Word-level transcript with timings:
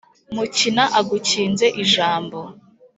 mukina 0.35 0.83
agukinze 0.99 1.65
ijambo 1.83 2.39